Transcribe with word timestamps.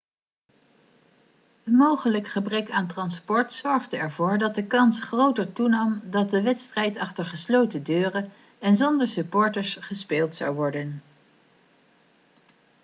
een 1.63 1.73
mogelijk 1.75 2.27
gebrek 2.27 2.69
aan 2.71 2.87
transport 2.87 3.53
zorgde 3.53 3.97
ervoor 3.97 4.37
dat 4.37 4.55
de 4.55 4.65
kans 4.67 4.99
groter 5.01 5.53
toenam 5.53 6.01
dat 6.03 6.29
de 6.31 6.41
wedstrijd 6.41 6.97
achter 6.97 7.25
gesloten 7.25 7.83
deuren 7.83 8.31
en 8.59 8.75
zonder 8.75 9.07
supporters 9.07 9.75
gespeeld 9.79 10.35
zou 10.35 10.55
worden 10.55 11.01